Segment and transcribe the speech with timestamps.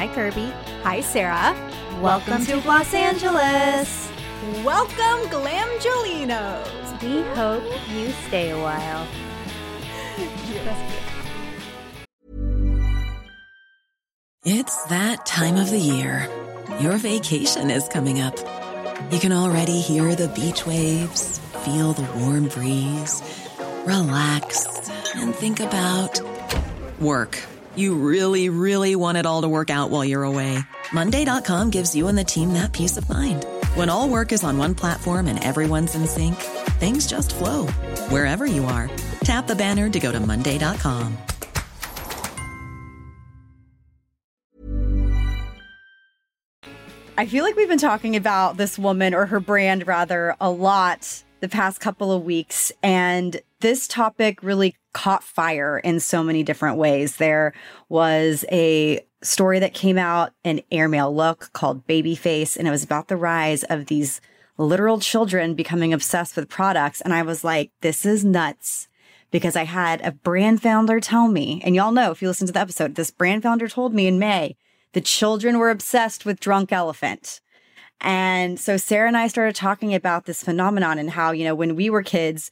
[0.00, 0.50] Hi, Kirbie.
[0.82, 1.52] Hi, Sarah.
[2.00, 4.10] Welcome, Welcome to Gloss Angeles.
[4.64, 7.02] Welcome, Glamgelinos.
[7.02, 9.06] We hope you stay a while.
[14.42, 16.26] It's that time of the year.
[16.80, 18.38] Your vacation is coming up.
[19.12, 23.22] You can already hear the beach waves, feel the warm breeze,
[23.84, 24.66] relax,
[25.16, 26.18] and think about
[26.98, 27.38] work.
[27.80, 30.58] You really, really want it all to work out while you're away.
[30.92, 33.46] Monday.com gives you and the team that peace of mind.
[33.74, 36.36] When all work is on one platform and everyone's in sync,
[36.76, 37.68] things just flow
[38.10, 38.90] wherever you are.
[39.24, 41.16] Tap the banner to go to Monday.com.
[47.16, 51.24] I feel like we've been talking about this woman or her brand rather a lot
[51.40, 52.72] the past couple of weeks.
[52.82, 57.16] And this topic really caught fire in so many different ways.
[57.16, 57.52] There
[57.88, 63.08] was a story that came out in Airmail Look called Babyface, and it was about
[63.08, 64.20] the rise of these
[64.56, 67.00] literal children becoming obsessed with products.
[67.00, 68.88] And I was like, this is nuts
[69.30, 72.52] because I had a brand founder tell me, and y'all know if you listen to
[72.52, 74.56] the episode, this brand founder told me in May
[74.92, 77.40] the children were obsessed with Drunk Elephant.
[78.00, 81.76] And so Sarah and I started talking about this phenomenon and how, you know, when
[81.76, 82.50] we were kids,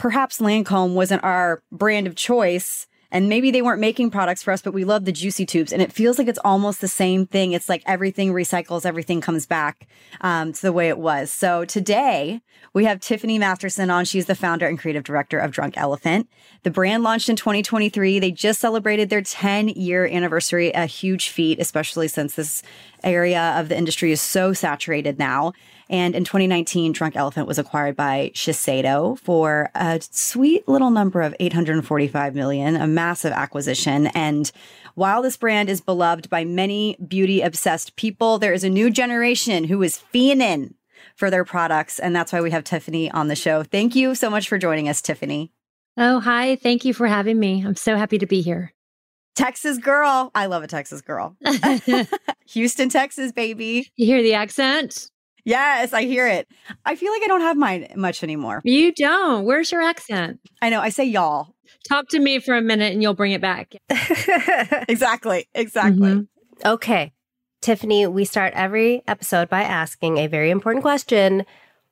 [0.00, 4.62] perhaps Lancome wasn't our brand of choice and maybe they weren't making products for us,
[4.62, 5.72] but we love the juicy tubes.
[5.72, 7.52] And it feels like it's almost the same thing.
[7.52, 9.88] It's like everything recycles, everything comes back
[10.20, 11.30] um, to the way it was.
[11.30, 12.40] So today
[12.72, 14.04] we have Tiffany Masterson on.
[14.04, 16.28] She's the founder and creative director of Drunk Elephant.
[16.62, 18.20] The brand launched in 2023.
[18.20, 22.62] They just celebrated their 10 year anniversary, a huge feat, especially since this
[23.02, 25.52] area of the industry is so saturated now.
[25.90, 31.34] And in 2019, Drunk Elephant was acquired by Shiseido for a sweet little number of
[31.40, 34.06] 845 million, a massive acquisition.
[34.08, 34.50] And
[34.94, 39.64] while this brand is beloved by many beauty obsessed people, there is a new generation
[39.64, 40.74] who is fiending
[41.16, 41.98] for their products.
[41.98, 43.64] And that's why we have Tiffany on the show.
[43.64, 45.50] Thank you so much for joining us, Tiffany.
[45.96, 46.54] Oh, hi.
[46.54, 47.64] Thank you for having me.
[47.66, 48.72] I'm so happy to be here.
[49.34, 50.30] Texas girl.
[50.36, 51.36] I love a Texas girl.
[52.50, 53.90] Houston, Texas, baby.
[53.96, 55.10] You hear the accent?
[55.44, 56.48] Yes, I hear it.
[56.84, 58.60] I feel like I don't have mine much anymore.
[58.64, 59.44] You don't.
[59.44, 60.40] Where's your accent?
[60.62, 60.80] I know.
[60.80, 61.54] I say y'all.
[61.88, 63.74] Talk to me for a minute and you'll bring it back.
[64.88, 65.48] exactly.
[65.54, 66.10] Exactly.
[66.10, 66.68] Mm-hmm.
[66.68, 67.12] Okay.
[67.60, 71.44] Tiffany, we start every episode by asking a very important question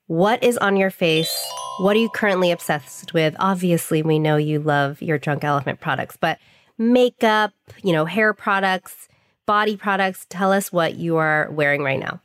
[0.07, 1.47] What is on your face?
[1.79, 3.37] What are you currently obsessed with?
[3.39, 6.39] Obviously, we know you love your Drunk Elephant products, but
[6.79, 9.09] makeup, you know, hair products,
[9.47, 12.21] body products, tell us what you are wearing right now.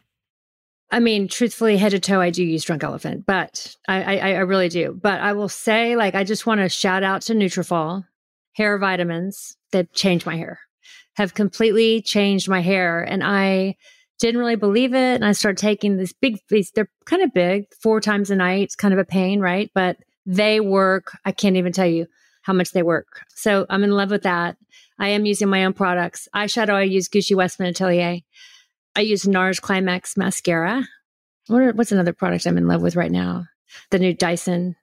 [0.93, 4.39] I mean, truthfully, head to toe, I do use Drunk Elephant, but I, I, I
[4.41, 4.93] really do.
[5.01, 8.05] But I will say, like, I just want to shout out to Nutrafol
[8.53, 10.59] hair vitamins that changed my hair,
[11.15, 13.75] have completely changed my hair, and I
[14.19, 15.15] didn't really believe it.
[15.15, 18.61] And I started taking these big, these they're kind of big, four times a night.
[18.61, 19.71] It's kind of a pain, right?
[19.73, 21.17] But they work.
[21.25, 22.05] I can't even tell you
[22.43, 23.07] how much they work.
[23.29, 24.57] So I'm in love with that.
[24.99, 26.27] I am using my own products.
[26.35, 28.19] Eyeshadow, I use Gucci Westman Atelier.
[28.95, 30.83] I use NARS Climax mascara.
[31.47, 33.45] What are, what's another product I'm in love with right now?
[33.89, 34.75] The new Dyson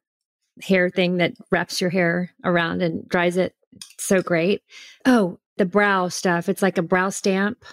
[0.62, 3.54] hair thing that wraps your hair around and dries it.
[3.98, 4.62] So great.
[5.06, 6.48] Oh, the brow stuff.
[6.48, 7.64] It's like a brow stamp.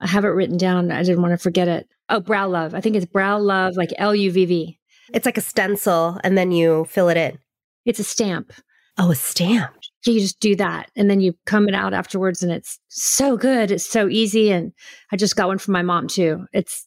[0.00, 0.90] I have it written down.
[0.90, 1.88] I didn't want to forget it.
[2.08, 2.74] Oh, Brow Love.
[2.74, 4.78] I think it's Brow Love, like L U V V.
[5.12, 7.38] It's like a stencil and then you fill it in.
[7.84, 8.52] It's a stamp.
[8.98, 9.74] Oh, a stamp
[10.12, 13.70] you just do that and then you comb it out afterwards and it's so good
[13.70, 14.72] it's so easy and
[15.12, 16.46] i just got one from my mom too.
[16.52, 16.86] It's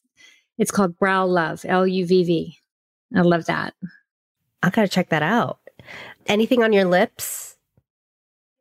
[0.56, 2.58] it's called brow love l-u-v-v
[3.16, 3.74] i love that.
[4.62, 5.58] I gotta check that out.
[6.26, 7.56] Anything on your lips?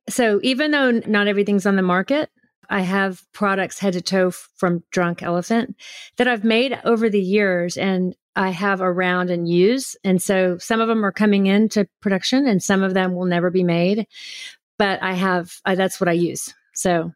[0.10, 2.30] So even though not everything's on the market
[2.70, 5.76] i have products head to toe from drunk elephant
[6.18, 9.98] that i've made over the years and I have around and use.
[10.04, 13.50] And so some of them are coming into production and some of them will never
[13.50, 14.06] be made.
[14.78, 16.54] But I have, uh, that's what I use.
[16.74, 17.14] So.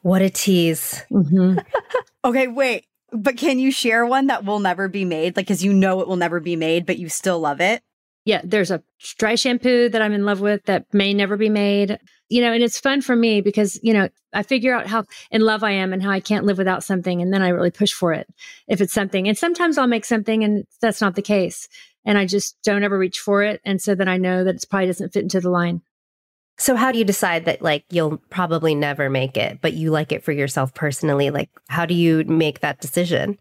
[0.00, 1.04] What a tease.
[1.12, 1.58] Mm-hmm.
[2.24, 2.86] okay, wait.
[3.12, 5.36] But can you share one that will never be made?
[5.36, 7.82] Like, because you know it will never be made, but you still love it?
[8.24, 8.82] Yeah, there's a
[9.18, 11.98] dry shampoo that I'm in love with that may never be made
[12.28, 15.40] you know, and it's fun for me because, you know, I figure out how in
[15.40, 17.22] love I am and how I can't live without something.
[17.22, 18.28] And then I really push for it
[18.66, 19.26] if it's something.
[19.26, 21.68] And sometimes I'll make something and that's not the case.
[22.04, 23.60] And I just don't ever reach for it.
[23.64, 25.82] And so then I know that it probably doesn't fit into the line.
[26.58, 30.12] So how do you decide that like you'll probably never make it, but you like
[30.12, 31.30] it for yourself personally?
[31.30, 33.38] Like how do you make that decision?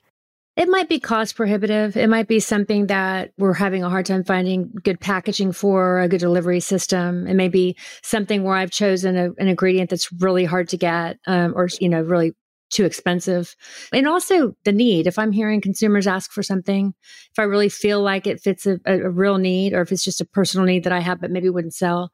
[0.58, 1.96] It might be cost prohibitive.
[1.96, 6.08] It might be something that we're having a hard time finding good packaging for, a
[6.08, 7.28] good delivery system.
[7.28, 11.20] It may be something where I've chosen a, an ingredient that's really hard to get,
[11.28, 12.34] um, or you know, really
[12.72, 13.56] too expensive.
[13.94, 15.06] And also the need.
[15.06, 16.92] If I'm hearing consumers ask for something,
[17.32, 20.22] if I really feel like it fits a, a, real need or if it's just
[20.22, 22.12] a personal need that I have, but maybe wouldn't sell,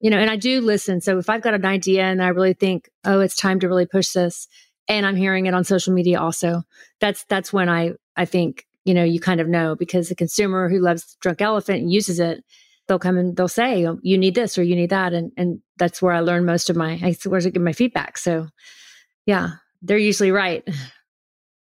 [0.00, 1.00] you know, and I do listen.
[1.00, 3.86] So if I've got an idea and I really think, oh, it's time to really
[3.86, 4.48] push this,
[4.88, 6.62] and I'm hearing it on social media also,
[7.00, 10.68] that's, that's when I, I think, you know, you kind of know because the consumer
[10.68, 12.44] who loves Drunk Elephant and uses it,
[12.86, 15.12] they'll come and they'll say, oh, you need this or you need that.
[15.14, 18.18] And, and that's where I learn most of my, I, where I get my feedback.
[18.18, 18.48] So
[19.26, 20.68] yeah, they're usually right.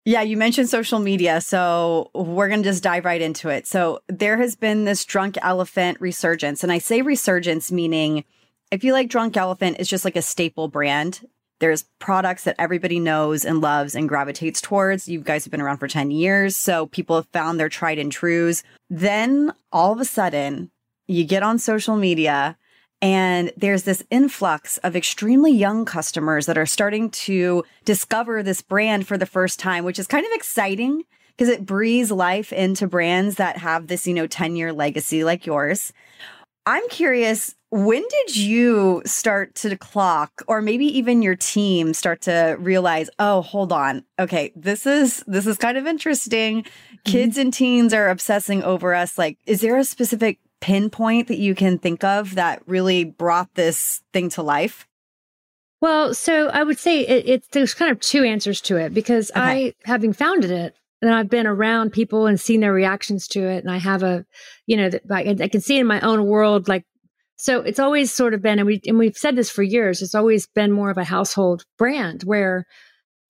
[0.05, 1.41] Yeah, you mentioned social media.
[1.41, 3.67] So we're going to just dive right into it.
[3.67, 6.63] So there has been this drunk elephant resurgence.
[6.63, 8.23] And I say resurgence, meaning
[8.71, 11.25] I feel like Drunk Elephant is just like a staple brand.
[11.59, 15.07] There's products that everybody knows and loves and gravitates towards.
[15.07, 16.55] You guys have been around for 10 years.
[16.55, 18.63] So people have found their tried and trues.
[18.89, 20.71] Then all of a sudden,
[21.07, 22.57] you get on social media
[23.01, 29.07] and there's this influx of extremely young customers that are starting to discover this brand
[29.07, 31.03] for the first time, which is kind of exciting
[31.35, 35.45] because it breathes life into brands that have this, you know, 10 year legacy like
[35.45, 35.93] yours.
[36.67, 42.57] I'm curious, when did you start to clock or maybe even your team start to
[42.59, 44.03] realize, oh, hold on.
[44.19, 46.63] Okay, this is this is kind of interesting.
[46.63, 46.95] Mm-hmm.
[47.05, 49.17] Kids and teens are obsessing over us.
[49.17, 54.01] Like, is there a specific pinpoint that you can think of that really brought this
[54.11, 54.85] thing to life?
[55.79, 59.31] Well, so I would say it, it's there's kind of two answers to it because
[59.31, 59.67] okay.
[59.67, 63.63] I, having founded it, and I've been around people and seen their reactions to it,
[63.63, 64.25] and I have a,
[64.65, 66.85] you know, I, I can see in my own world, like,
[67.35, 70.15] so it's always sort of been, and we and we've said this for years, it's
[70.15, 72.65] always been more of a household brand where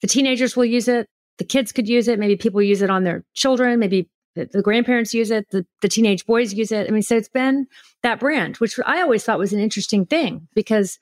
[0.02, 1.08] the teenagers will use it,
[1.40, 4.62] the kids could use it, maybe people use it on their children, maybe the, the
[4.62, 6.88] grandparents use it, the, the teenage boys use it.
[6.88, 7.68] I mean, so it's been
[8.04, 11.00] that brand, which I always thought was an interesting thing because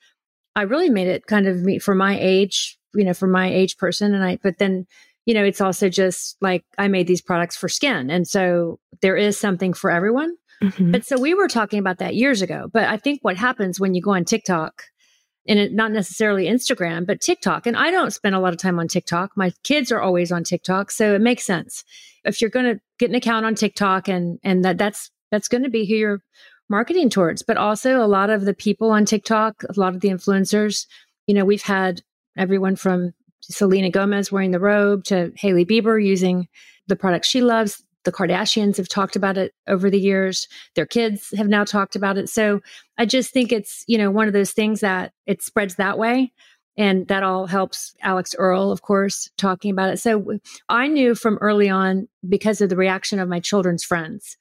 [0.56, 3.76] I really made it kind of me for my age, you know, for my age
[3.76, 4.14] person.
[4.14, 4.86] And I, but then,
[5.26, 8.10] you know, it's also just like I made these products for skin.
[8.10, 10.34] And so there is something for everyone.
[10.62, 10.92] Mm-hmm.
[10.92, 12.70] But so we were talking about that years ago.
[12.72, 14.84] But I think what happens when you go on TikTok
[15.48, 17.66] and it, not necessarily Instagram, but TikTok.
[17.66, 19.32] And I don't spend a lot of time on TikTok.
[19.36, 21.84] My kids are always on TikTok, so it makes sense.
[22.24, 25.62] If you're going to get an account on TikTok, and and that that's that's going
[25.62, 26.22] to be who you're
[26.68, 27.42] marketing towards.
[27.42, 30.86] But also, a lot of the people on TikTok, a lot of the influencers,
[31.26, 32.02] you know, we've had
[32.36, 36.48] everyone from Selena Gomez wearing the robe to Hailey Bieber using
[36.86, 37.82] the products she loves.
[38.04, 40.46] The Kardashians have talked about it over the years.
[40.74, 42.28] Their kids have now talked about it.
[42.28, 42.60] So
[42.98, 46.32] I just think it's, you know, one of those things that it spreads that way.
[46.78, 49.98] And that all helps Alix Earle, of course, talking about it.
[49.98, 50.38] So
[50.68, 54.36] I knew from early on because of the reaction of my children's friends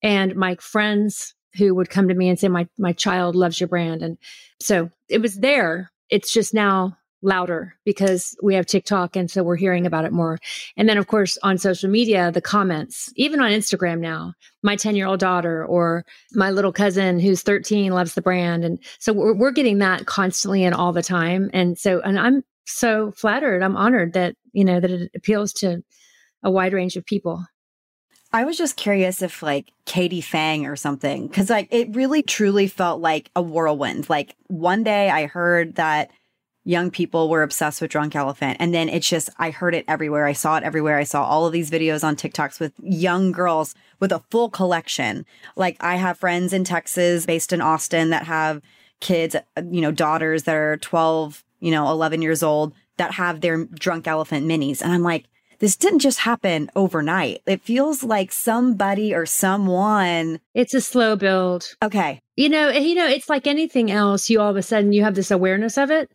[0.00, 3.68] and my friends who would come to me and say, my, my child loves your
[3.68, 4.00] brand.
[4.00, 4.16] And
[4.60, 5.90] so it was there.
[6.08, 9.16] It's just now louder because we have TikTok.
[9.16, 10.38] And so we're hearing about it more.
[10.76, 14.96] And then, of course, on social media, the comments, even on Instagram now, my 10
[14.96, 18.64] year old daughter or my little cousin who's 13 loves the brand.
[18.64, 21.48] And so we're, we're getting that constantly and all the time.
[21.52, 23.62] And so, and I'm so flattered.
[23.62, 25.82] I'm honored that, you know, that it appeals to
[26.42, 27.44] a wide range of people.
[28.34, 32.66] I was just curious if like Katie Fang or something, because like it really truly
[32.66, 34.08] felt like a whirlwind.
[34.08, 36.10] Like one day I heard that
[36.64, 38.56] young people were obsessed with Drunk Elephant.
[38.60, 40.26] And then it's just, I heard it everywhere.
[40.26, 40.98] I saw it everywhere.
[40.98, 45.26] I saw all of these videos on TikToks with young girls with a full collection.
[45.56, 48.62] Like I have friends in Texas based in Austin that have
[49.00, 49.34] kids,
[49.70, 54.06] you know, daughters that are 12, you know, 11 years old that have their Drunk
[54.06, 54.82] Elephant minis.
[54.82, 55.26] And I'm like,
[55.58, 57.42] this didn't just happen overnight.
[57.46, 60.40] It feels like somebody or someone.
[60.54, 61.76] It's a slow build.
[61.82, 62.20] Okay.
[62.36, 64.28] You know, you know, it's like anything else.
[64.28, 66.10] You all of a sudden you have this awareness of it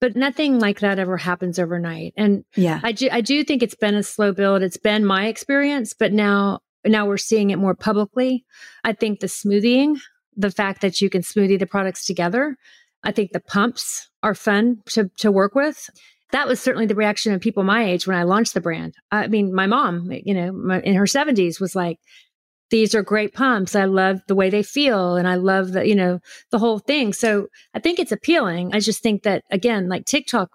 [0.00, 2.14] but nothing like that ever happens overnight.
[2.16, 4.62] And yeah, I do, I do think it's been a slow build.
[4.62, 8.44] It's been my experience, but now, now we're seeing it more publicly.
[8.82, 9.98] I think the smoothing,
[10.36, 12.56] the fact that you can smoothie the products together,
[13.02, 15.88] I think the pumps are fun to, to work with.
[16.32, 18.94] That was certainly the reaction of people my age when I launched the brand.
[19.10, 21.98] I mean, my mom, you know, my, in her 70s was like,
[22.74, 23.76] these are great pumps.
[23.76, 26.18] I love the way they feel and I love the, you know,
[26.50, 27.12] the whole thing.
[27.12, 28.74] So I think it's appealing.
[28.74, 30.50] I just think that again, like TikTok,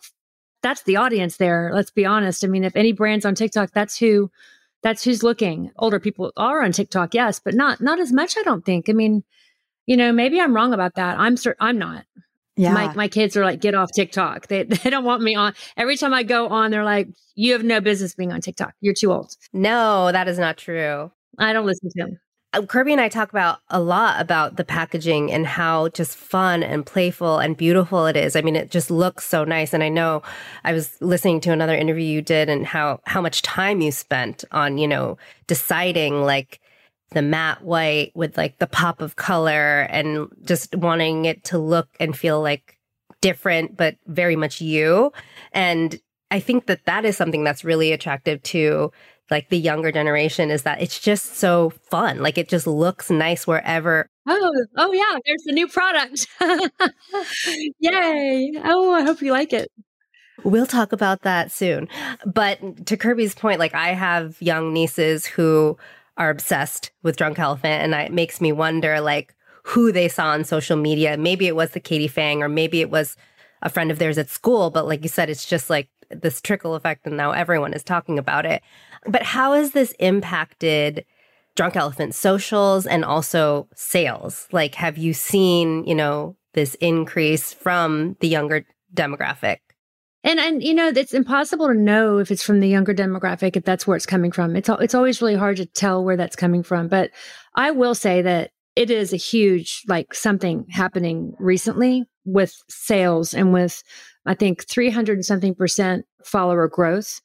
[0.61, 1.71] that's the audience there.
[1.73, 2.43] Let's be honest.
[2.43, 4.29] I mean, if any brands on TikTok, that's who,
[4.83, 5.71] that's who's looking.
[5.77, 8.35] Older people are on TikTok, yes, but not, not as much.
[8.37, 8.89] I don't think.
[8.89, 9.23] I mean,
[9.85, 11.17] you know, maybe I'm wrong about that.
[11.17, 12.03] I'm certain I'm not.
[12.57, 12.73] Yeah.
[12.73, 14.47] My, my kids are like, get off TikTok.
[14.47, 15.53] They, they don't want me on.
[15.77, 18.73] Every time I go on, they're like, you have no business being on TikTok.
[18.81, 19.37] You're too old.
[19.53, 21.13] No, that is not true.
[21.37, 22.19] I don't listen to him.
[22.53, 26.63] uh, Kirbie and I talk about a lot about the packaging and how just fun
[26.63, 28.35] and playful and beautiful it is.
[28.35, 29.73] I mean, it just looks so nice.
[29.73, 30.23] And I know
[30.63, 34.43] I was listening to another interview you did and how how much time you spent
[34.51, 35.17] on, you know,
[35.47, 36.59] deciding like
[37.11, 41.89] the matte white with like the pop of color and just wanting it to look
[41.99, 42.77] and feel like
[43.21, 45.11] different but very much you.
[45.51, 45.99] And
[46.31, 48.91] I think that that is something that's really attractive to
[49.31, 52.21] like the younger generation is that it's just so fun.
[52.21, 54.07] Like it just looks nice wherever.
[54.27, 56.27] Oh, oh yeah, there's a new product.
[57.79, 58.53] Yay.
[58.63, 59.71] Oh, I hope you like it.
[60.43, 61.87] We'll talk about that soon.
[62.25, 65.77] But to Kirbie's point, like I have young nieces who
[66.17, 70.43] are obsessed with Drunk Elephant and it makes me wonder like who they saw on
[70.43, 71.17] social media.
[71.17, 73.15] Maybe it was the Katie Fang or maybe it was
[73.61, 76.75] a friend of theirs at school, but like you said, it's just like this trickle
[76.75, 78.61] effect and now everyone is talking about it.
[79.05, 81.05] But how has this impacted
[81.55, 84.47] Drunk Elephant socials and also sales?
[84.51, 89.57] Like, have you seen, you know, this increase from the younger demographic?
[90.23, 93.63] And and you know it's impossible to know if it's from the younger demographic if
[93.63, 94.55] that's where it's coming from.
[94.55, 96.89] It's it's always really hard to tell where that's coming from.
[96.89, 97.11] But
[97.55, 103.53] I will say that it is a huge like something happening recently with sales and
[103.53, 103.81] with
[104.29, 107.19] I think 300 and something percent follower growth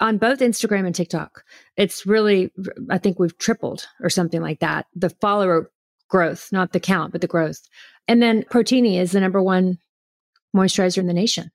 [0.00, 1.44] on both Instagram and TikTok.
[1.76, 2.50] It's really,
[2.90, 4.86] I think we've tripled or something like that.
[4.92, 5.70] The follower
[6.08, 7.60] growth, not the count, but the growth.
[8.08, 9.78] And then Protini is the number one
[10.54, 11.52] moisturizer in the nation.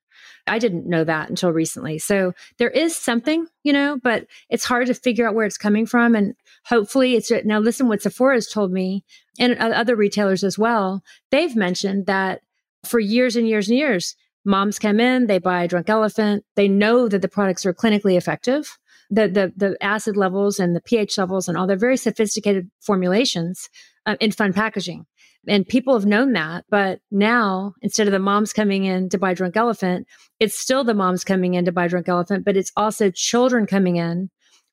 [0.48, 2.00] I didn't know that until recently.
[2.00, 5.86] So there is something, you know, but it's hard to figure out where it's coming
[5.86, 6.16] from.
[6.16, 6.34] And
[6.64, 9.04] hopefully it's now listen what Sephora has told me
[9.38, 11.04] and other retailers as well.
[11.30, 12.42] They've mentioned that
[12.86, 16.44] for years and years and years, Moms come in, they buy drunk elephant.
[16.56, 18.78] They know that the products are clinically effective.
[19.10, 23.70] The, the, the acid levels and the pH levels and all their very sophisticated formulations
[24.06, 25.06] uh, in fun packaging.
[25.48, 26.66] And people have known that.
[26.70, 30.08] But now, instead of the moms coming in to buy Drunk Elephant,
[30.40, 33.98] it's still the moms coming in to buy Drunk Elephant, but it's also children coming
[33.98, 34.30] in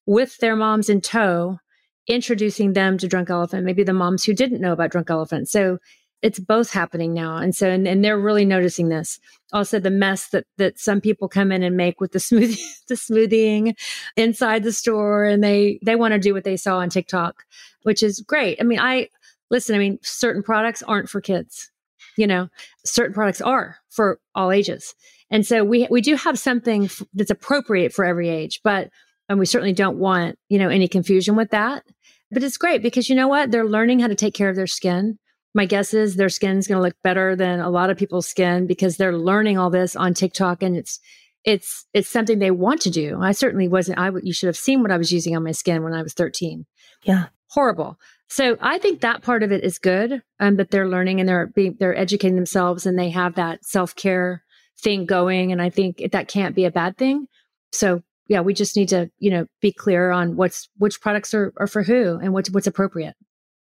[0.06, 1.58] with their moms in tow,
[2.06, 5.48] introducing them to Drunk Elephant, maybe the moms who didn't know about Drunk Elephant.
[5.48, 5.78] So
[6.22, 7.36] it's both happening now.
[7.36, 9.18] And so, and, and, they're really noticing this.
[9.52, 12.96] Also, the mess that, that some people come in and make with the smoothie, the
[12.96, 13.74] smoothieing
[14.16, 15.24] inside the store.
[15.24, 17.44] And they, they want to do what they saw on TikTok,
[17.82, 18.58] which is great.
[18.60, 19.08] I mean, I
[19.50, 21.70] listen, I mean, certain products aren't for kids,
[22.16, 22.48] you know,
[22.84, 24.94] certain products are for all ages.
[25.30, 28.90] And so we, we do have something f- that's appropriate for every age, but,
[29.28, 31.84] and we certainly don't want, you know, any confusion with that.
[32.32, 33.50] But it's great because you know what?
[33.50, 35.18] They're learning how to take care of their skin
[35.54, 38.66] my guess is their skin's going to look better than a lot of people's skin
[38.66, 41.00] because they're learning all this on TikTok and it's
[41.45, 43.19] it's it's something they want to do.
[43.21, 45.83] I certainly wasn't I you should have seen what I was using on my skin
[45.83, 46.66] when I was 13.
[47.04, 47.26] Yeah.
[47.49, 47.99] Horrible.
[48.28, 51.47] So I think that part of it is good um, that they're learning and they're
[51.47, 54.45] being they're educating themselves and they have that self-care
[54.78, 57.26] thing going and I think that can't be a bad thing.
[57.73, 61.52] So yeah, we just need to, you know, be clear on what's which products are,
[61.57, 63.16] are for who and what's what's appropriate.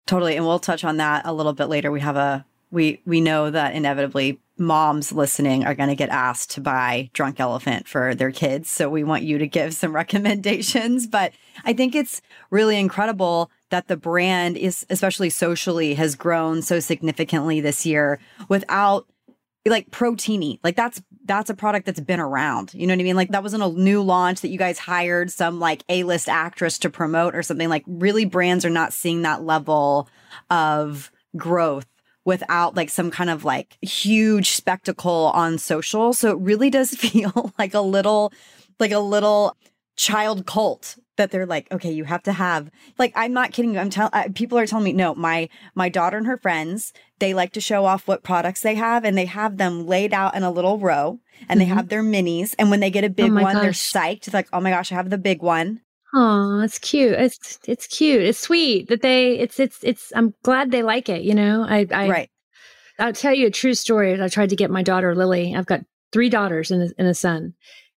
[0.05, 0.36] Totally.
[0.36, 1.91] And we'll touch on that a little bit later.
[1.91, 6.51] We have a we we know that inevitably moms listening are going to get asked
[6.51, 11.07] to buy drunk elephant for their kids so we want you to give some recommendations
[11.07, 11.33] but
[11.65, 17.60] i think it's really incredible that the brand is especially socially has grown so significantly
[17.60, 19.07] this year without
[19.65, 20.60] like Protini.
[20.63, 22.74] Like that's that's a product that's been around.
[22.74, 23.15] You know what I mean?
[23.15, 26.89] Like that wasn't a new launch that you guys hired some like A-list actress to
[26.89, 27.70] promote or something.
[27.70, 30.10] Like really brands are not seeing that level
[30.50, 31.88] of growth
[32.25, 36.13] without like some kind of like huge spectacle on social.
[36.13, 38.34] So it really does feel like a little
[38.80, 39.56] like a little
[39.96, 43.79] child cult that they're like, okay, you have to have like I'm not kidding you.
[43.79, 45.15] I'm telling people are telling me no.
[45.15, 49.05] My my daughter and her friends they like to show off what products they have,
[49.05, 51.60] and they have them laid out in a little row, and mm-hmm.
[51.60, 52.53] they have their minis.
[52.60, 53.62] And when they get a big oh one, gosh.
[53.62, 54.27] they're psyched.
[54.27, 55.82] It's like, oh my gosh, I have the big one.
[56.13, 57.13] Oh, it's cute.
[57.13, 58.22] It's it's cute.
[58.22, 59.39] It's sweet that they.
[59.39, 60.12] It's it's it's.
[60.15, 61.24] I'm glad they like it.
[61.24, 62.29] You know, I I right.
[63.00, 64.22] I'll tell you a true story.
[64.22, 65.55] I tried to get my daughter Lily.
[65.55, 67.53] I've got three daughters and a, and a son,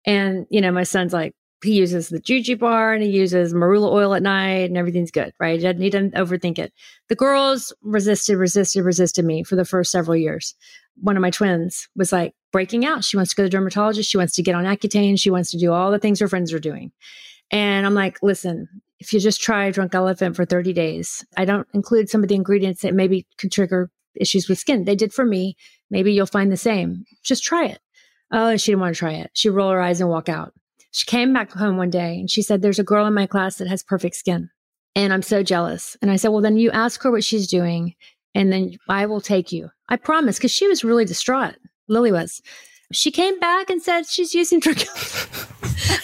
[0.06, 3.92] and you know, my son's like he uses the juju bar and he uses marula
[3.92, 5.60] oil at night and everything's good, right?
[5.60, 6.74] Doesn't, he doesn't overthink it.
[7.10, 10.56] The girls resisted, resisted, resisted me for the first several years.
[11.02, 13.04] One of my twins was like breaking out.
[13.04, 14.10] She wants to go to dermatologist.
[14.10, 15.20] She wants to get on Accutane.
[15.20, 16.92] She wants to do all the things her friends are doing.
[17.52, 18.68] And I'm like, listen,
[19.00, 22.36] if you just try Drunk Elephant for 30 days, I don't include some of the
[22.36, 24.86] ingredients that maybe could trigger issues with skin.
[24.86, 25.56] They did for me.
[25.90, 27.06] Maybe you'll find the same.
[27.24, 27.80] Just try it.
[28.32, 29.32] Oh, she didn't want to try it.
[29.34, 30.54] She roll her eyes and walk out.
[30.94, 33.58] She came back home one day and she said, There's a girl in my class
[33.58, 34.50] that has perfect skin.
[34.96, 35.98] And I'm so jealous.
[36.02, 37.96] And I said, Well, then you ask her what she's doing,
[38.36, 39.72] and then I will take you.
[39.90, 41.56] I promise, because she was really distraught.
[41.88, 42.42] Lily was.
[42.92, 44.78] She came back and said she's using drug.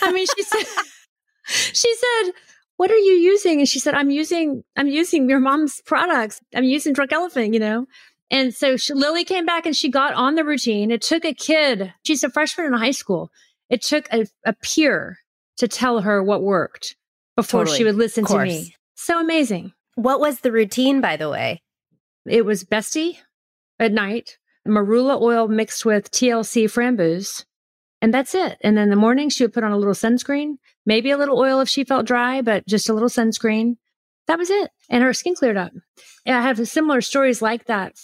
[0.02, 0.66] I mean, she said,
[1.46, 2.32] she said,
[2.78, 3.60] what are you using?
[3.60, 6.42] And she said, I'm using, I'm using your mom's products.
[6.56, 7.86] I'm using drunk elephant, you know?
[8.32, 10.90] And so she, Lily came back and she got on the routine.
[10.90, 13.30] It took a kid, she's a freshman in high school.
[13.70, 15.20] It took a, a peer
[15.58, 16.96] to tell her what worked
[17.36, 17.78] before Totally.
[17.78, 18.76] she would listen to me.
[18.96, 19.74] So amazing.
[19.96, 21.62] What was the routine, by the way?
[22.26, 23.18] It was Bestie
[23.80, 27.46] at night, marula oil mixed with TLC framboos,
[28.02, 28.58] and that's it.
[28.62, 31.38] And then in the morning, she would put on a little sunscreen, maybe a little
[31.38, 33.76] oil if she felt dry, but just a little sunscreen.
[34.28, 34.70] That was it.
[34.90, 35.72] And her skin cleared up.
[36.26, 37.96] And I have similar stories like that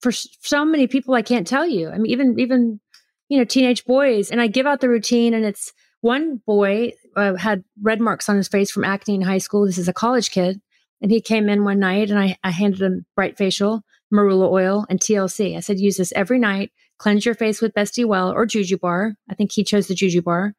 [0.00, 1.88] for so many people I can't tell you.
[1.88, 2.80] I mean, even, even,
[3.28, 4.30] you know, teenage boys.
[4.30, 5.72] And I give out the routine, and it's
[6.04, 9.64] one boy uh, had red marks on his face from acne in high school.
[9.64, 10.60] This is a college kid.
[11.00, 14.86] And he came in one night and I, I handed him bright facial, marula oil,
[14.88, 15.56] and TLC.
[15.56, 16.72] I said, use this every night.
[16.98, 19.14] Cleanse your face with Bestie Well or Juju Bar.
[19.28, 20.54] I think he chose the Juju Bar.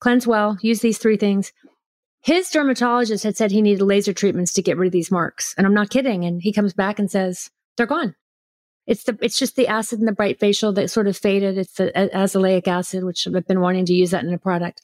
[0.00, 1.52] Cleanse well, use these three things.
[2.22, 5.54] His dermatologist had said he needed laser treatments to get rid of these marks.
[5.56, 6.24] And I'm not kidding.
[6.24, 8.14] And he comes back and says, they're gone.
[8.90, 11.56] It's the it's just the acid in the bright facial that sort of faded.
[11.56, 14.82] It's the azelaic acid, which I've been wanting to use that in a product.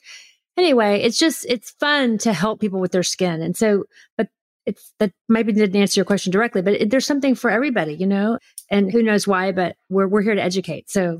[0.57, 3.43] Anyway, it's just it's fun to help people with their skin.
[3.43, 3.83] And so,
[4.17, 4.29] but
[4.65, 8.07] it's that maybe didn't answer your question directly, but it, there's something for everybody, you
[8.07, 8.39] know.
[8.71, 9.51] And who knows why?
[9.51, 11.19] But we're we're here to educate, so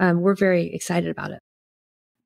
[0.00, 1.38] um, we're very excited about it.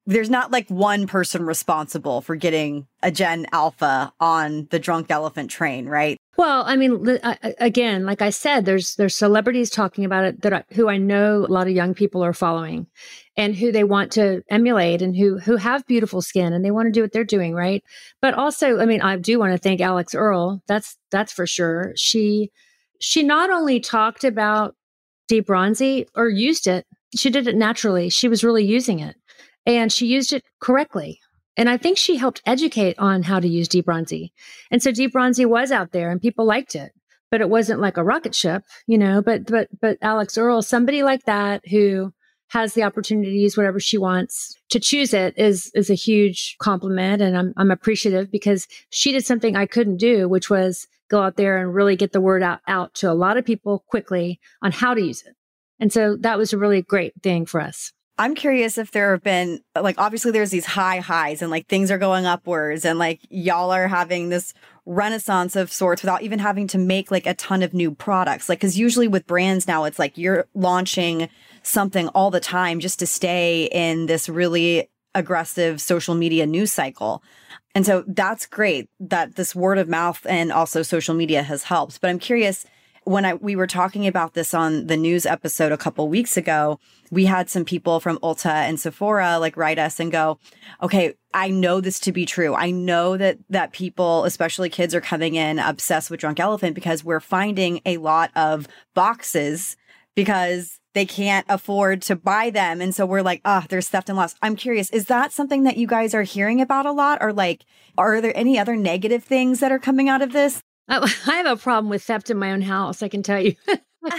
[0.06, 5.50] There's not like one person responsible for getting a Gen Alpha on the drunk elephant
[5.50, 6.16] train, right?
[6.40, 7.18] Well, I mean,
[7.58, 11.44] again, like I said, there's there's celebrities talking about it that I, who I know
[11.44, 12.86] a lot of young people are following,
[13.36, 16.86] and who they want to emulate, and who who have beautiful skin, and they want
[16.86, 17.84] to do what they're doing, right?
[18.22, 20.62] But also, I mean, I do want to thank Alix Earle.
[20.66, 21.92] That's that's for sure.
[21.94, 22.50] She
[23.00, 24.74] she not only talked about
[25.28, 28.08] D-Bronzi or used it, she did it naturally.
[28.08, 29.14] She was really using it,
[29.66, 31.19] and she used it correctly.
[31.56, 34.30] And I think she helped educate on how to use D-Bronzi.
[34.70, 36.92] And so D-Bronzi was out there and people liked it,
[37.30, 41.02] but it wasn't like a rocket ship, you know, but, but, but Alix Earle, somebody
[41.02, 42.12] like that who
[42.48, 46.56] has the opportunity to use whatever she wants to choose it is, is a huge
[46.58, 47.22] compliment.
[47.22, 51.36] And I'm, I'm appreciative because she did something I couldn't do, which was go out
[51.36, 54.72] there and really get the word out, out to a lot of people quickly on
[54.72, 55.34] how to use it.
[55.78, 57.92] And so that was a really great thing for us.
[58.20, 61.90] I'm curious if there have been like obviously there's these high highs and like things
[61.90, 64.52] are going upwards and like y'all are having this
[64.84, 68.50] renaissance of sorts without even having to make like a ton of new products.
[68.50, 71.30] Like cuz usually with brands now it's like you're launching
[71.62, 77.22] something all the time just to stay in this really aggressive social media news cycle.
[77.74, 82.02] And so that's great that this word of mouth and also social media has helped.
[82.02, 82.66] But I'm curious
[83.10, 86.78] when I we were talking about this on the news episode a couple weeks ago,
[87.10, 90.38] we had some people from Ulta and Sephora like write us and go,
[90.80, 92.54] "Okay, I know this to be true.
[92.54, 97.02] I know that that people, especially kids are coming in obsessed with Drunk Elephant because
[97.02, 99.76] we're finding a lot of boxes
[100.14, 104.18] because they can't afford to buy them and so we're like, "Ah, there's theft and
[104.18, 107.32] loss." I'm curious, is that something that you guys are hearing about a lot or
[107.32, 107.64] like
[107.98, 110.62] are there any other negative things that are coming out of this?
[110.90, 113.02] I, I have a problem with theft in my own house.
[113.02, 113.54] I can tell you.
[114.02, 114.12] Um,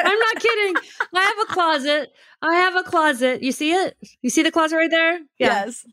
[0.00, 0.76] I'm not kidding.
[1.12, 2.12] I have a closet.
[2.40, 3.42] I have a closet.
[3.42, 3.96] You see it?
[4.22, 5.18] You see the closet right there?
[5.38, 5.84] Yes.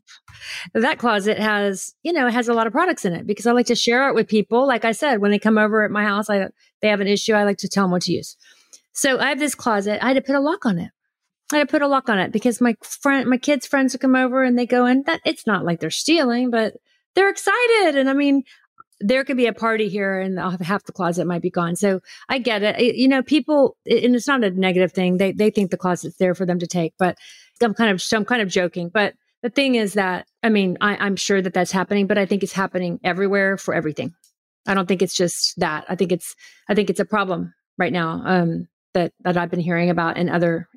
[0.74, 3.52] That closet has, you know, it has a lot of products in it because I
[3.52, 4.64] like to share it with people.
[4.66, 6.50] Like I said, when they come over at my house, I
[6.82, 7.32] they have an issue.
[7.32, 8.36] I like to tell them what to use.
[8.92, 10.02] So I have this closet.
[10.04, 10.92] I had to put a lock on it.
[11.52, 14.00] I had to put a lock on it because my friend, my kids' friends would
[14.00, 15.02] come over and they go in.
[15.02, 16.74] That it's not like they're stealing, but
[17.14, 17.96] they're excited.
[17.96, 18.44] And I mean,
[19.00, 21.76] there could be a party here and half the closet might be gone.
[21.76, 22.96] So I get it.
[22.96, 25.16] You know, people, and it's not a negative thing.
[25.16, 27.16] They, they think the closet's there for them to take, but
[27.62, 28.90] I'm kind of, I'm kind of joking.
[28.92, 32.26] But the thing is that, I mean, I, I'm sure that that's happening, but I
[32.26, 34.14] think it's happening everywhere for everything.
[34.66, 35.86] I don't think it's just that.
[35.88, 36.34] I think it's,
[36.68, 40.28] I think it's a problem right now, um, that, that I've been hearing about in
[40.28, 40.68] other,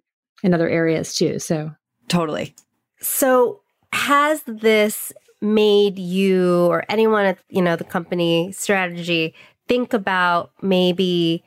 [0.43, 1.39] in other areas too.
[1.39, 1.71] So
[2.07, 2.55] Totally.
[2.99, 9.35] So, has this made you or anyone at you know the company strategy
[9.67, 11.43] think about maybe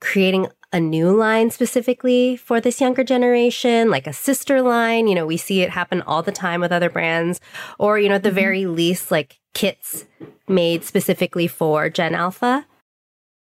[0.00, 5.08] creating a new line specifically for this younger generation, like a sister line?
[5.08, 7.40] You know, we see it happen all the time with other brands,
[7.78, 10.06] or you know, at the very least, like kits
[10.48, 12.66] made specifically for Gen Alpha.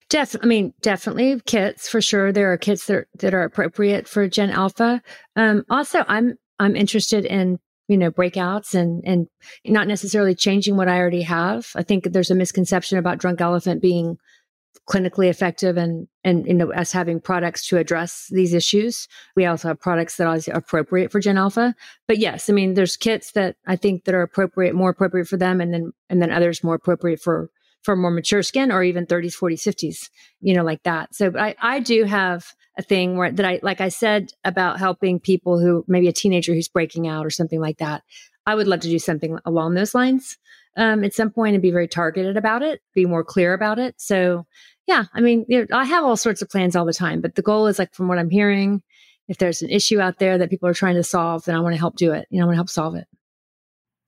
[0.09, 2.31] Def, I mean, definitely kits for sure.
[2.31, 5.01] There are kits that are, that are appropriate for Gen Alpha.
[5.35, 9.27] Um, also, I'm I'm interested in you know, breakouts and, and
[9.65, 11.71] not necessarily changing what I already have.
[11.75, 14.17] I think there's a misconception about drunk elephant being
[14.89, 19.07] clinically effective and and you know us having products to address these issues.
[19.35, 21.73] We also have products that are appropriate for gen alpha.
[22.07, 25.37] But yes i mean there's kits that i think that are appropriate more appropriate for
[25.37, 27.49] them and then and then others more appropriate for
[27.83, 30.09] for more mature skin or even 30s 40s 50s
[30.41, 31.15] you know like that.
[31.15, 35.19] So i i do have a thing where that i like i said about helping
[35.19, 38.03] people who maybe a teenager who's breaking out or something like that
[38.45, 40.37] i would love to do something along those lines
[40.77, 43.95] um, at some point and be very targeted about it, be more clear about it.
[43.97, 44.45] So,
[44.87, 47.35] yeah, I mean, you know, I have all sorts of plans all the time, but
[47.35, 48.83] the goal is like from what I'm hearing,
[49.27, 51.73] if there's an issue out there that people are trying to solve, then I want
[51.73, 52.27] to help do it.
[52.29, 53.07] You know, I want to help solve it.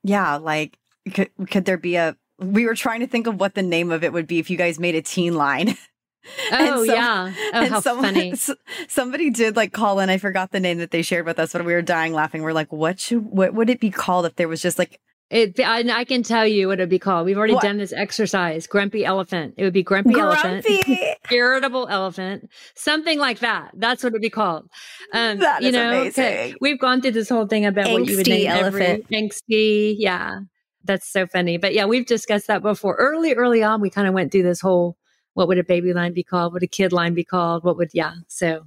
[0.03, 0.77] Yeah, like
[1.13, 2.15] could could there be a?
[2.39, 4.57] We were trying to think of what the name of it would be if you
[4.57, 5.75] guys made a teen line.
[6.51, 7.33] Oh so, yeah!
[7.53, 8.33] Oh, how someone, funny!
[8.87, 10.09] Somebody did like call in.
[10.09, 12.41] I forgot the name that they shared with us, but we were dying laughing.
[12.41, 13.25] We're like, "What should?
[13.25, 14.99] What would it be called if there was just like
[15.29, 17.25] it, I, I, can tell you what it'd be called.
[17.25, 17.63] We've already what?
[17.63, 18.65] done this exercise.
[18.65, 19.55] Grumpy elephant.
[19.57, 20.39] It would be grumpy, grumpy.
[20.41, 23.71] elephant, irritable elephant, something like that.
[23.73, 24.69] That's what it'd be called.
[25.13, 26.55] Um, that you know, amazing.
[26.61, 29.05] We've gone through this whole thing about angsty what you would name elephant.
[29.11, 29.95] every angsty.
[29.97, 30.39] Yeah,
[30.85, 31.57] that's so funny.
[31.57, 32.95] But yeah, we've discussed that before.
[32.95, 34.95] Early, early on, we kind of went through this whole
[35.37, 36.51] what would a baby line be called?
[36.51, 37.63] What would a kid line be called?
[37.63, 38.13] What would yeah?
[38.27, 38.65] So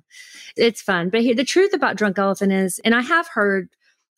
[0.56, 1.10] it's fun.
[1.10, 3.70] But here, the truth about drunk elephant is, and I have heard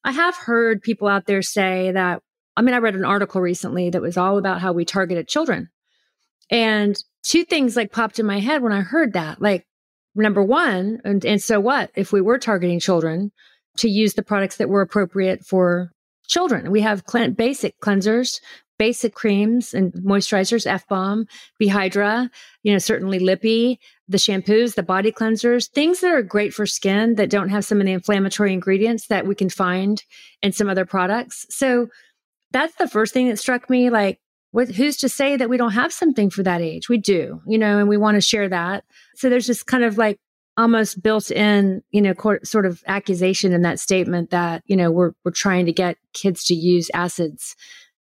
[0.04, 2.20] I have heard people out there say that
[2.54, 5.70] I mean, I read an article recently that was all about how we targeted children.
[6.50, 9.40] And two things like popped in my head when I heard that.
[9.40, 9.66] Like,
[10.14, 13.32] number one, and, and so what if we were targeting children
[13.78, 15.90] to use the products that were appropriate for
[16.28, 16.70] children?
[16.70, 18.42] We have cl- basic cleansers,
[18.82, 21.28] basic creams and moisturizers, F bomb,
[21.60, 22.28] B-Hydra,
[22.64, 27.14] you know, certainly Lippy, the shampoos, the body cleansers, things that are great for skin
[27.14, 30.02] that don't have some of the inflammatory ingredients that we can find
[30.42, 31.46] in some other products.
[31.48, 31.86] So,
[32.50, 33.88] that's the first thing that struck me.
[33.88, 34.18] Like,
[34.50, 36.88] what, who's to say that we don't have something for that age?
[36.88, 38.82] We do, you know, and we want to share that.
[39.14, 40.18] So there's just kind of like
[40.56, 45.12] almost built in, you know, sort of accusation in that statement that, you know, we're,
[45.24, 47.56] we're trying to get kids to use acids,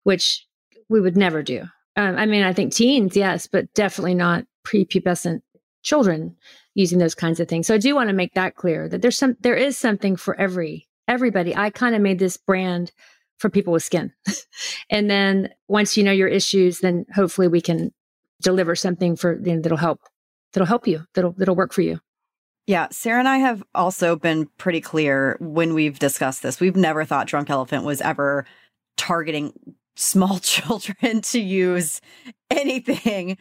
[0.05, 0.47] which
[0.89, 1.63] we would never do.
[1.97, 5.41] Um, I mean, I think teens, yes, but definitely not prepubescent
[5.83, 6.37] children
[6.75, 7.67] using those kinds of things.
[7.67, 10.39] So I do want to make that clear that there's some, there is something for
[10.39, 11.57] every, everybody.
[11.57, 12.93] I kind of made this brand
[13.39, 14.13] for people with skin.
[14.91, 17.93] and then once you know your issues, then hopefully we can
[18.43, 20.01] deliver something for you know, that'll help
[20.53, 22.01] that'll help you that'll that'll work for you.
[22.67, 26.59] Yeah, Sarah and I have also been pretty clear when we've discussed this.
[26.59, 28.45] We've never thought Drunk Elephant was ever
[28.97, 29.53] targeting
[29.97, 32.01] small children to use
[32.51, 33.39] anything.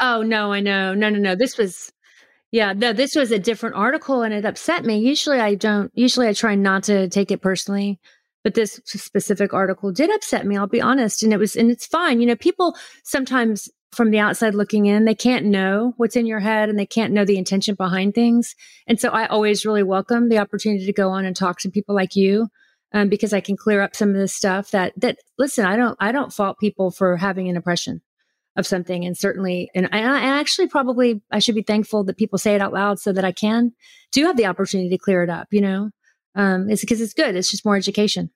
[0.00, 0.94] Oh no, I know.
[0.94, 1.34] No, no, no.
[1.34, 1.92] This was
[2.50, 4.98] yeah, no, this was a different article and it upset me.
[4.98, 8.00] Usually I don't usually I try not to take it personally
[8.44, 11.86] but this specific article did upset me i'll be honest and it was and it's
[11.86, 16.26] fine you know people sometimes from the outside looking in they can't know what's in
[16.26, 18.54] your head and they can't know the intention behind things
[18.86, 21.94] and so i always really welcome the opportunity to go on and talk to people
[21.94, 22.48] like you
[22.94, 25.96] um, because i can clear up some of this stuff that that listen i don't
[26.00, 28.00] i don't fault people for having an impression
[28.56, 32.38] of something and certainly and I, I actually probably i should be thankful that people
[32.38, 33.72] say it out loud so that i can
[34.12, 35.90] do have the opportunity to clear it up you know
[36.34, 37.36] um, it's because it's good.
[37.36, 38.30] It's just more education.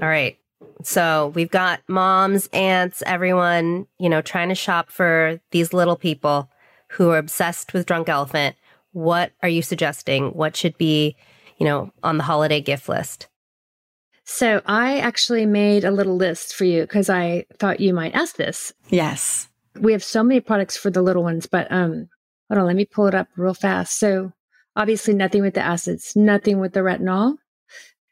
[0.00, 0.38] All right.
[0.84, 6.50] So we've got moms, aunts, everyone, you know, trying to shop for these little people
[6.90, 8.56] who are obsessed with Drunk Elephant.
[8.92, 10.28] What are you suggesting?
[10.28, 11.16] What should be,
[11.58, 13.26] you know, on the holiday gift list?
[14.24, 18.36] So I actually made a little list for you because I thought you might ask
[18.36, 18.72] this.
[18.88, 19.48] Yes.
[19.80, 22.08] We have so many products for the little ones, but um,
[22.48, 23.98] hold on, let me pull it up real fast.
[23.98, 24.32] So
[24.74, 27.36] Obviously, nothing with the acids, nothing with the retinol.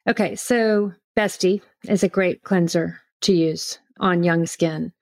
[0.06, 4.92] Okay, so Bestie is a great cleanser to use on young skin.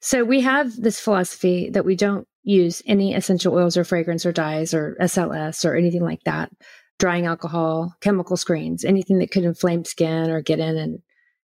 [0.00, 4.32] So we have this philosophy that we don't use any essential oils or fragrance or
[4.32, 6.50] dyes or SLS or anything like that.
[6.98, 10.98] Drying alcohol, chemical screens, anything that could inflame skin or get in and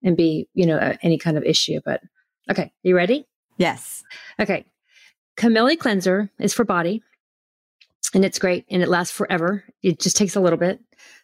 [0.04, 1.80] and be, you know, any kind of issue.
[1.84, 2.02] But
[2.50, 3.28] okay, you ready?
[3.58, 4.04] Yes.
[4.40, 4.66] Okay.
[5.38, 7.04] Kamili cleanser is for body
[8.14, 9.66] and it's great and it lasts forever.
[9.84, 10.80] It just takes a little bit.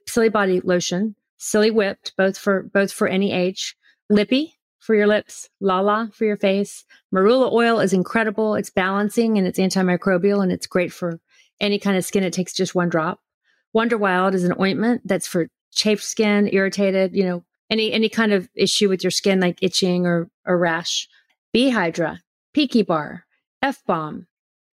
[0.08, 3.76] Silly body lotion, silly whipped, both for both for any age.
[4.10, 6.84] Lippy for your lips, Lala for your face.
[7.14, 8.56] Marula oil is incredible.
[8.56, 11.20] It's balancing and it's antimicrobial and it's great for
[11.62, 12.24] any kind of skin.
[12.24, 13.22] It takes just one drop.
[13.74, 18.34] Wonder Wild is an ointment that's for chafed skin, irritated, you know, any any kind
[18.34, 21.08] of issue with your skin like itching or, a rash.
[21.54, 22.22] B-Hydra,
[22.54, 23.26] Pekee Bar,
[23.62, 24.28] F-Balm,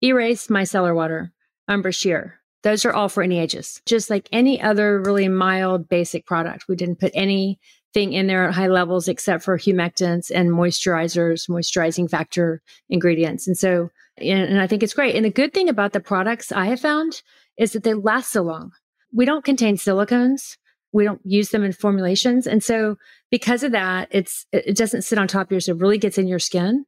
[0.03, 1.31] Erase Micellar Water,
[1.67, 2.39] Umbra Sheer.
[2.63, 6.65] Those are all for any ages, just like any other really mild, basic product.
[6.67, 12.09] We didn't put anything in there at high levels except for humectants and moisturizers, moisturizing
[12.09, 13.47] factor ingredients.
[13.47, 15.15] And so, and I think it's great.
[15.15, 17.21] And the good thing about the products I have found
[17.57, 18.71] is that they last so long.
[19.15, 20.57] We don't contain silicones.
[20.91, 22.47] We don't use them in formulations.
[22.47, 22.97] And so
[23.31, 25.67] because of that, it's, it doesn't sit on top of yours.
[25.67, 26.85] It really gets in your skin.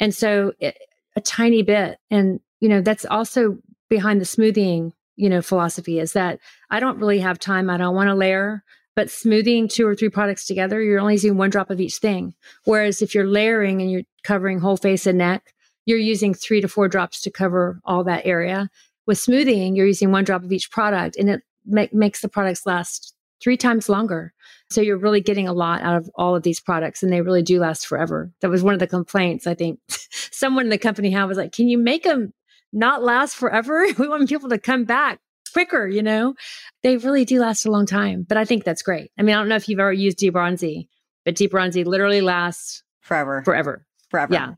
[0.00, 0.76] And so it,
[1.16, 1.98] a tiny bit.
[2.10, 3.58] And, you know, that's also
[3.88, 7.70] behind the smoothing you know, philosophy is that I don't really have time.
[7.70, 8.64] I don't want to layer,
[8.96, 12.34] but smoothing two or three products together, you're only using one drop of each thing.
[12.64, 15.54] Whereas if you're layering and you're covering whole face and neck,
[15.86, 18.70] you're using three to four drops to cover all that area.
[19.06, 22.66] With smoothing, you're using one drop of each product and it make, makes the products
[22.66, 24.32] last three times longer.
[24.70, 27.42] So you're really getting a lot out of all of these products and they really
[27.42, 28.30] do last forever.
[28.40, 31.52] That was one of the complaints I think someone in the company had was like,
[31.52, 32.32] can you make them
[32.74, 33.86] not last forever.
[33.98, 35.20] we want people to come back
[35.52, 36.34] quicker, you know?
[36.82, 38.26] They really do last a long time.
[38.28, 39.10] But I think that's great.
[39.18, 40.88] I mean, I don't know if you've ever used dBronzi,
[41.24, 43.42] but dBronzi literally lasts forever.
[43.44, 43.86] Forever.
[44.10, 44.34] Forever.
[44.34, 44.54] Yeah.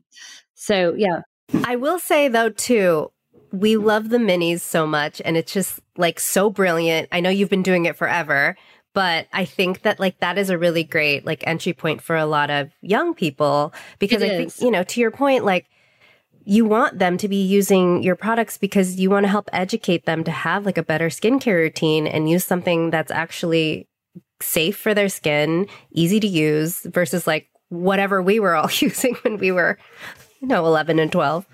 [0.55, 1.21] So, yeah.
[1.63, 3.11] I will say though, too,
[3.51, 7.07] we love the minis so much and it's just like so brilliant.
[7.11, 8.57] I know you've been doing it forever,
[8.93, 12.25] but I think that like that is a really great like entry point for a
[12.25, 14.55] lot of young people because it I is.
[14.55, 15.67] think, you know, to your point, like
[16.45, 20.23] you want them to be using your products because you want to help educate them
[20.23, 23.87] to have like a better skincare routine and use something that's actually
[24.41, 29.37] safe for their skin, easy to use versus like whatever we were all using when
[29.37, 29.77] we were,
[30.39, 31.45] you know, 11 and 12.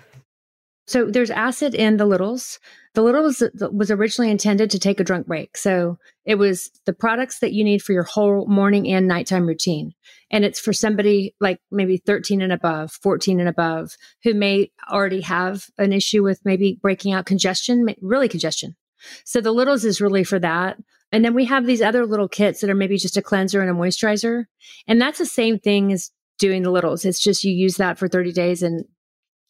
[0.86, 2.58] So there's acid in the littles.
[2.94, 5.56] The littles uh, was originally intended to take a drunk break.
[5.56, 9.92] So it was the products that you need for your whole morning and nighttime routine.
[10.30, 15.22] And it's for somebody like maybe 13 and above, 14 and above, who may already
[15.22, 18.76] have an issue with maybe breaking out congestion, really congestion.
[19.24, 20.78] So the littles is really for that.
[21.12, 23.70] And then we have these other little kits that are maybe just a cleanser and
[23.70, 24.44] a moisturizer.
[24.86, 27.04] And that's the same thing as doing the littles.
[27.04, 28.84] It's just you use that for 30 days and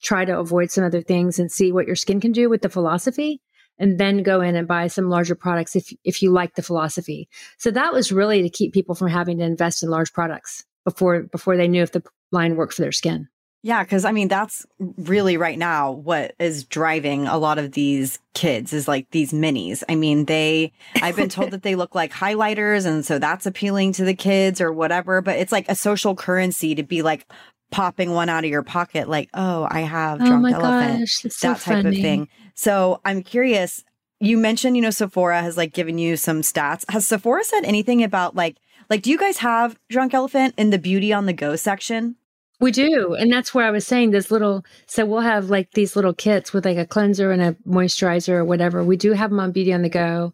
[0.02, 2.68] try to avoid some other things and see what your skin can do with the
[2.68, 3.40] philosophy
[3.78, 7.28] and then go in and buy some larger products if if you like the philosophy.
[7.58, 11.22] So that was really to keep people from having to invest in large products before
[11.22, 13.28] before they knew if the line worked for their skin.
[13.64, 18.18] Yeah, because I mean, that's really right now what is driving a lot of these
[18.34, 19.82] kids is like these minis.
[19.88, 22.84] I mean, they, I've been told that they look like highlighters.
[22.84, 25.22] And so that's appealing to the kids or whatever.
[25.22, 27.26] But it's like a social currency to be like,
[27.74, 31.32] popping one out of your pocket, like, oh, I have oh drunk elephant, gosh, that
[31.32, 31.88] so type funny.
[31.88, 32.28] of thing.
[32.54, 33.82] So I'm curious.
[34.20, 36.88] You mentioned, you know, Sephora has like given you some stats.
[36.88, 38.58] Has Sephora said anything about like,
[38.88, 42.14] like, do you guys have drunk elephant in the beauty on the go section?
[42.60, 43.14] We do.
[43.14, 46.52] And that's where I was saying this little, so we'll have like these little kits
[46.52, 48.84] with like a cleanser and a moisturizer or whatever.
[48.84, 50.32] We do have them on Beauty on the Go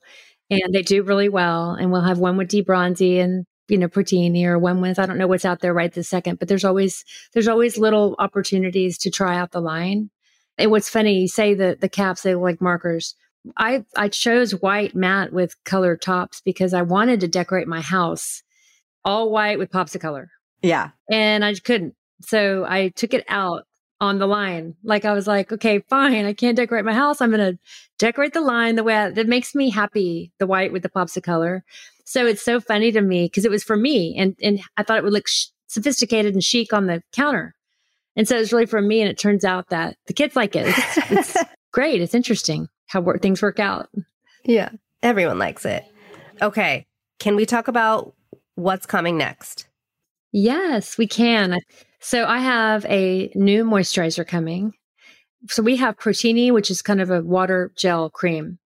[0.50, 1.70] and they do really well.
[1.70, 5.18] And we'll have one with dBronzi and you know, Protini or one with, I don't
[5.18, 9.10] know what's out there right this second, but there's always, there's always little opportunities to
[9.10, 10.10] try out the line.
[10.58, 13.14] And what's funny, you say the the caps, they look like markers.
[13.56, 18.42] I, I chose white matte with colored tops because I wanted to decorate my house
[19.04, 20.28] all white with pops of color.
[20.60, 20.90] Yeah.
[21.10, 21.94] And I couldn't.
[22.20, 23.64] So I took it out
[24.00, 24.74] on the line.
[24.82, 26.24] Like I was like, okay, fine.
[26.24, 27.20] I can't decorate my house.
[27.20, 27.58] I'm going to
[27.98, 30.32] decorate the line the way I, that makes me happy.
[30.38, 31.64] The white with the pops of color.
[32.04, 34.98] So it's so funny to me because it was for me and, and I thought
[34.98, 37.54] it would look sh- sophisticated and chic on the counter.
[38.16, 39.00] And so it's really for me.
[39.00, 40.66] And it turns out that the kids like it.
[40.66, 41.36] It's, it's
[41.72, 42.00] great.
[42.00, 43.88] It's interesting how work, things work out.
[44.44, 44.70] Yeah.
[45.02, 45.84] Everyone likes it.
[46.42, 46.86] Okay.
[47.18, 48.14] Can we talk about
[48.54, 49.68] what's coming next?
[50.32, 51.58] Yes, we can.
[52.00, 54.72] So I have a new moisturizer coming.
[55.48, 58.58] So we have Protini, which is kind of a water gel cream,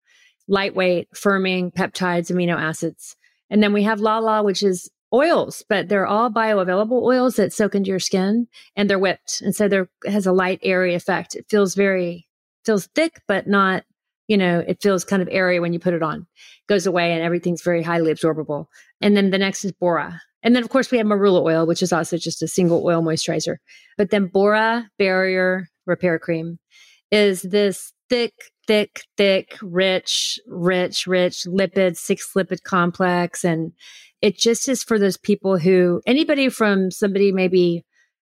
[0.48, 3.16] lightweight, firming peptides, amino acids.
[3.50, 7.74] And then we have Lala, which is oils, but they're all bioavailable oils that soak
[7.74, 9.40] into your skin and they're whipped.
[9.42, 11.34] And so there has a light, airy effect.
[11.34, 12.28] It feels very,
[12.64, 13.84] feels thick, but not,
[14.26, 16.20] you know, it feels kind of airy when you put it on.
[16.20, 18.66] It goes away and everything's very highly absorbable.
[19.00, 20.20] And then the next is Bora.
[20.44, 23.02] And then, of course, we have marula oil, which is also just a single oil
[23.02, 23.56] moisturizer.
[23.96, 26.58] But then Bora Barrier Repair Cream
[27.10, 28.34] is this thick,
[28.66, 33.42] thick, thick, rich, rich, rich lipid, six lipid complex.
[33.42, 33.72] And
[34.20, 37.84] it just is for those people who, anybody from somebody maybe,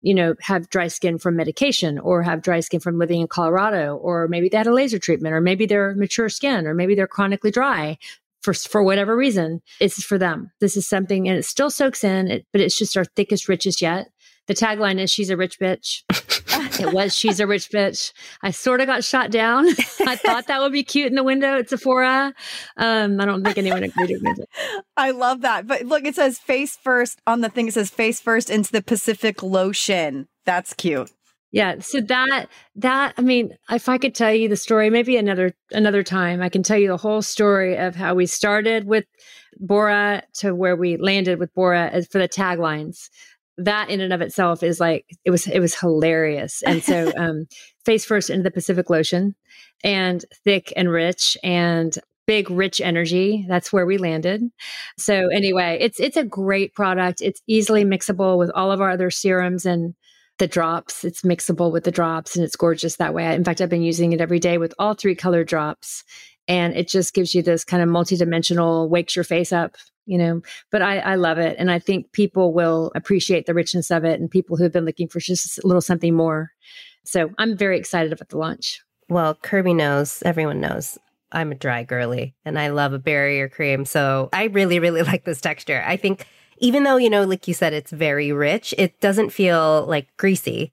[0.02, 3.96] you know, have dry skin from medication or have dry skin from living in Colorado,
[3.96, 7.06] or maybe they had a laser treatment, or maybe they're mature skin, or maybe they're
[7.06, 7.98] chronically dry
[8.42, 10.50] for for whatever reason, it's for them.
[10.60, 13.80] This is something, and it still soaks in, it, but it's just our thickest, richest
[13.80, 14.08] yet.
[14.46, 16.02] The tagline is "She's a rich bitch."
[16.80, 18.12] it was She's a Rich Bitch.
[18.42, 19.66] I sort of got shot down.
[20.06, 22.34] I thought that would be cute in the window at Sephora.
[22.76, 24.48] Um, I don't think anyone agreed with it.
[24.96, 25.66] I love that.
[25.66, 27.68] But look, it says face first on the thing.
[27.68, 30.28] It says face first into the Pacific Lotion.
[30.46, 31.10] That's cute.
[31.52, 31.80] Yeah.
[31.80, 36.02] So that that I mean, if I could tell you the story, maybe another another
[36.02, 39.04] time, I can tell you the whole story of how we started with
[39.58, 43.08] Bora to where we landed with Bora for the taglines.
[43.58, 46.62] That in and of itself is like it was it was hilarious.
[46.62, 47.46] And so um
[47.84, 49.34] face first into the Pacific Ocean
[49.82, 54.42] and thick and rich and big rich energy that's where we landed
[54.96, 59.10] so anyway it's it's a great product it's easily mixable with all of our other
[59.10, 59.94] serums and
[60.40, 61.04] the drops.
[61.04, 63.32] It's mixable with the drops and it's gorgeous that way.
[63.32, 66.02] In fact, I've been using it every day with all three color drops.
[66.48, 69.76] And it just gives you this kind of multidimensional, wakes your face up,
[70.06, 70.42] you know.
[70.72, 71.56] But I, I love it.
[71.60, 75.06] And I think people will appreciate the richness of it and people who've been looking
[75.06, 76.50] for just a little something more.
[77.04, 78.82] So I'm very excited about the launch.
[79.08, 80.98] Well, Kirbie knows, everyone knows.
[81.30, 83.84] I'm a dry girly and I love a barrier cream.
[83.84, 85.84] So I really, really like this texture.
[85.86, 86.26] I think
[86.60, 90.72] even though, you know, like you said, it's very rich, it doesn't feel like greasy.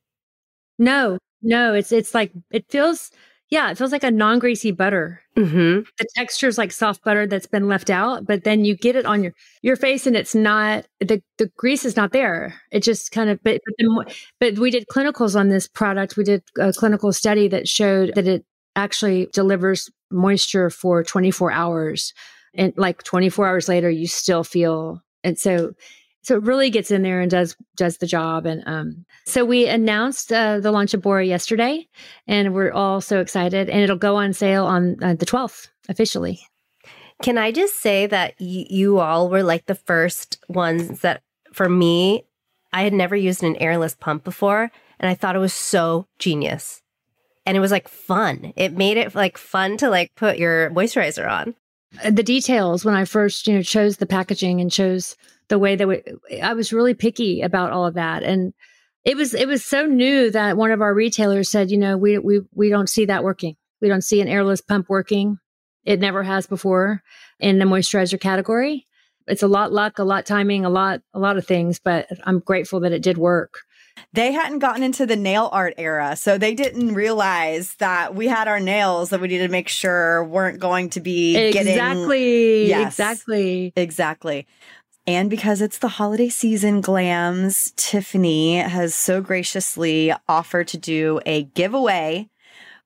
[0.78, 3.12] No, no, it's it's like it feels
[3.50, 5.21] yeah, it feels like a non-greasy butter.
[5.38, 5.82] Mm-hmm.
[5.97, 9.06] The texture is like soft butter that's been left out, but then you get it
[9.06, 12.54] on your your face, and it's not the the grease is not there.
[12.71, 16.17] It just kind of but but, then, but we did clinicals on this product.
[16.17, 18.45] We did a clinical study that showed that it
[18.76, 22.13] actually delivers moisture for 24 hours,
[22.54, 25.73] and like 24 hours later, you still feel and so
[26.27, 28.45] so it really gets in there and does does the job.
[28.45, 31.88] And um, so we announced uh, the launch of bora yesterday
[32.27, 36.41] and we're all so excited and it'll go on sale on uh, the 12th officially.
[37.23, 41.69] Can i just say that y- you all were like the first ones that for
[41.69, 42.25] me
[42.73, 46.82] i had never used an airless pump before and i thought it was so genius.
[47.45, 48.51] And it was like fun.
[48.58, 51.56] It made it like fun to like put your moisturizer on
[52.10, 55.15] the details when I first, you know, chose the packaging and chose
[55.47, 56.02] the way that we,
[56.41, 58.23] I was really picky about all of that.
[58.23, 58.54] And
[59.06, 62.17] it was, it was so new that one of our retailers said, you know, we,
[62.17, 63.56] we, we don't see that working.
[63.82, 65.38] We don't see an airless pump working.
[65.86, 67.02] It never has before
[67.39, 68.86] in the moisturizer category.
[69.28, 72.39] It's a lot luck, a lot timing, a lot, a lot of things, but I'm
[72.39, 73.60] grateful that it did work.
[74.13, 78.47] They hadn't gotten into the nail art era, so they didn't realize that we had
[78.47, 82.93] our nails that we needed to make sure weren't going to be exactly, getting, yes,
[82.93, 84.47] exactly, exactly.
[85.05, 91.43] And because it's the holiday season, Glams, Tiffany has so graciously offered to do a
[91.43, 92.29] giveaway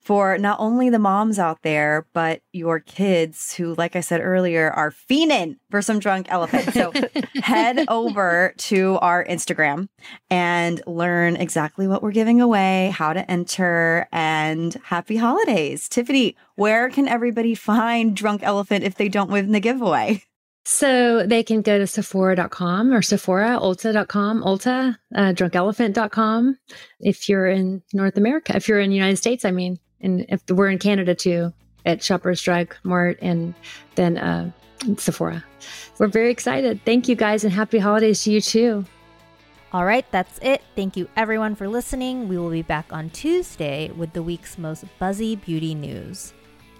[0.01, 4.71] for not only the moms out there, but your kids who, like I said earlier,
[4.71, 6.73] are fiending for some drunk elephant.
[6.73, 6.91] So
[7.41, 9.89] head over to our Instagram
[10.31, 15.87] and learn exactly what we're giving away, how to enter, and happy holidays.
[15.87, 20.23] Tiffany, where can everybody find Drunk Elephant if they don't win the giveaway?
[20.63, 26.57] So they can go to Sephora.com or Sephora, Ulta.com, Ulta, uh, drunkelephant.com
[26.99, 30.41] if you're in North America, if you're in the United States, I mean and if
[30.49, 31.53] we're in Canada too
[31.85, 33.53] at Shoppers Drug Mart and
[33.95, 34.51] then uh,
[34.97, 35.43] Sephora.
[35.97, 36.81] We're very excited.
[36.85, 38.85] Thank you guys and happy holidays to you too.
[39.73, 40.61] All right, that's it.
[40.75, 42.27] Thank you everyone for listening.
[42.27, 46.33] We will be back on Tuesday with the week's most buzzy beauty news.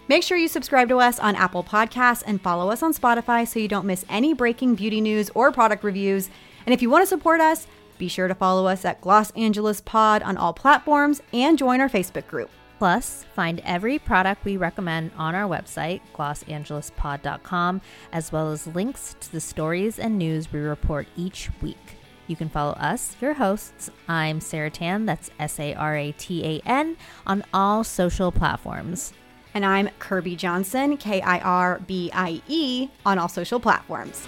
[0.10, 3.60] Make sure you subscribe to us on Apple Podcasts and follow us on Spotify so
[3.60, 6.30] you don't miss any breaking beauty news or product reviews.
[6.66, 7.66] And if you want to support us,
[7.98, 11.88] be sure to follow us at Gloss Angeles Pod on all platforms and join our
[11.88, 12.50] Facebook group.
[12.82, 17.80] Plus, find every product we recommend on our website, glossangeleспod.com,
[18.12, 21.78] as well as links to the stories and news we report each week.
[22.26, 23.92] You can follow us, your hosts.
[24.08, 29.14] I'm Sara Tan, that's S A R A T A N, on all social platforms.
[29.54, 34.28] And I'm Kirbie Johnson, K I R B I E, on all social platforms.